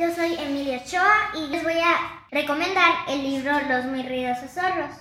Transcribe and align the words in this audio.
Yo 0.00 0.10
soy 0.14 0.34
Emilia 0.34 0.78
Ochoa 0.78 1.30
y 1.34 1.48
les 1.48 1.62
voy 1.62 1.74
a 1.74 2.24
recomendar 2.30 3.04
el 3.06 3.22
libro 3.22 3.52
Los 3.68 3.84
muy 3.84 4.02
ruidosos 4.02 4.50
zorros 4.50 4.96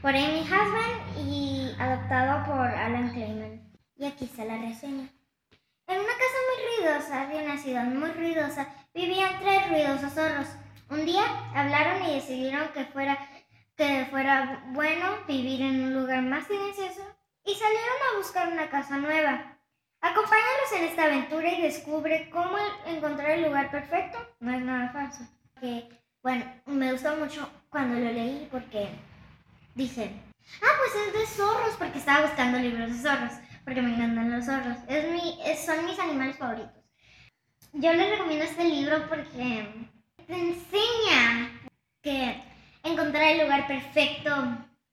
por 0.00 0.16
Amy 0.16 0.40
Husband 0.40 1.28
y 1.28 1.76
adaptado 1.78 2.46
por 2.46 2.68
Alan 2.68 3.10
Clayman. 3.12 3.70
Y 3.96 4.06
aquí 4.06 4.24
está 4.24 4.46
la 4.46 4.56
reseña. 4.56 5.10
En 5.86 6.00
una 6.00 6.08
casa 6.08 6.38
muy 6.48 6.86
ruidosa 6.86 7.26
de 7.26 7.44
una 7.44 7.58
ciudad 7.58 7.84
muy 7.84 8.10
ruidosa 8.12 8.68
vivían 8.94 9.40
tres 9.40 9.68
ruidosos 9.68 10.14
zorros. 10.14 10.48
Un 10.88 11.04
día 11.04 11.24
hablaron 11.54 12.08
y 12.08 12.14
decidieron 12.14 12.66
que 12.72 12.86
fuera, 12.86 13.18
que 13.76 14.06
fuera 14.10 14.64
bueno 14.68 15.04
vivir 15.28 15.60
en 15.60 15.84
un 15.84 15.92
lugar 15.92 16.22
más 16.22 16.46
silencioso 16.46 17.02
y 17.44 17.52
salieron 17.52 17.96
a 18.10 18.16
buscar 18.16 18.48
una 18.48 18.70
casa 18.70 18.96
nueva. 18.96 19.57
Acompáñanos 20.00 20.72
en 20.76 20.84
esta 20.84 21.04
aventura 21.06 21.52
y 21.52 21.62
descubre 21.62 22.30
cómo 22.30 22.56
encontrar 22.86 23.30
el 23.32 23.46
lugar 23.46 23.70
perfecto. 23.70 24.18
No 24.38 24.52
es 24.52 24.62
nada 24.62 24.90
fácil. 24.92 25.26
Que, 25.60 25.88
bueno, 26.22 26.44
me 26.66 26.92
gustó 26.92 27.16
mucho 27.16 27.50
cuando 27.68 27.98
lo 27.98 28.12
leí 28.12 28.48
porque 28.50 28.90
dije, 29.74 30.12
ah, 30.62 30.76
pues 30.78 31.06
es 31.06 31.12
de 31.12 31.26
zorros, 31.26 31.74
porque 31.76 31.98
estaba 31.98 32.26
buscando 32.26 32.60
libros 32.60 32.90
de 32.90 33.08
zorros, 33.10 33.32
porque 33.64 33.82
me 33.82 33.94
encantan 33.94 34.30
los 34.30 34.44
zorros. 34.44 34.78
Es 34.86 35.10
mi, 35.10 35.36
son 35.56 35.84
mis 35.84 35.98
animales 35.98 36.36
favoritos. 36.36 36.84
Yo 37.72 37.92
les 37.92 38.10
recomiendo 38.10 38.44
este 38.44 38.64
libro 38.64 39.08
porque 39.08 39.66
te 40.28 40.32
enseña 40.32 41.50
que 42.02 42.40
encontrar 42.84 43.24
el 43.24 43.42
lugar 43.42 43.66
perfecto 43.66 44.30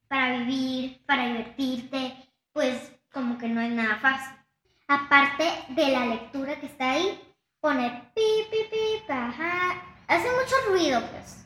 para 0.08 0.40
vivir, 0.40 1.06
para 1.06 1.28
divertirte, 1.28 2.16
pues 2.54 2.92
como 3.14 3.38
que 3.38 3.48
no 3.48 3.62
es 3.62 3.72
nada 3.72 3.98
fácil 3.98 4.45
aparte 4.88 5.44
de 5.70 5.88
la 5.90 6.06
lectura 6.06 6.60
que 6.60 6.68
está 6.68 6.92
ahí, 6.92 7.20
pone 7.60 8.12
pi, 8.14 8.22
pi, 8.50 8.58
pi, 8.70 9.12
ajá. 9.12 9.82
Hace 10.08 10.28
mucho 10.32 10.56
ruido, 10.70 11.02
pues. 11.12 11.46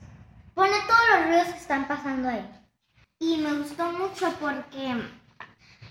Pone 0.53 0.75
todos 0.87 1.09
los 1.13 1.27
ruidos 1.27 1.47
que 1.47 1.59
están 1.59 1.87
pasando 1.87 2.27
ahí. 2.27 2.49
Y 3.19 3.37
me 3.37 3.53
gustó 3.53 3.91
mucho 3.91 4.31
porque 4.39 4.95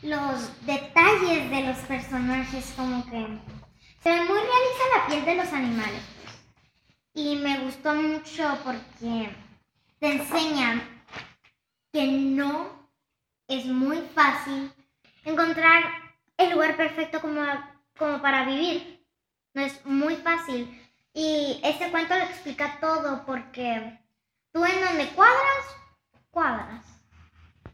los 0.02 0.66
detalles 0.66 1.50
de 1.50 1.62
los 1.66 1.78
personajes, 1.78 2.72
como 2.76 3.04
que 3.06 3.26
se 4.02 4.10
ve 4.10 4.20
muy 4.24 4.38
realista 4.38 4.84
la 4.96 5.06
piel 5.06 5.24
de 5.24 5.34
los 5.36 5.52
animales. 5.52 6.02
Pues. 6.22 6.36
Y 7.14 7.36
me 7.36 7.58
gustó 7.60 7.94
mucho 7.94 8.58
porque 8.64 9.30
te 9.98 10.12
enseña 10.12 10.82
que 11.92 12.06
no 12.06 12.88
es 13.48 13.64
muy 13.64 13.98
fácil 14.14 14.70
encontrar 15.24 16.07
perfecto 16.76 17.20
como, 17.20 17.42
como 17.96 18.20
para 18.20 18.44
vivir. 18.44 19.06
No 19.54 19.62
es 19.62 19.84
muy 19.84 20.16
fácil. 20.16 20.68
Y 21.12 21.60
este 21.64 21.90
cuento 21.90 22.14
lo 22.14 22.24
explica 22.24 22.78
todo 22.80 23.24
porque 23.26 23.98
tú 24.52 24.64
en 24.64 24.80
donde 24.80 25.08
cuadras, 25.10 25.64
cuadras. 26.30 26.97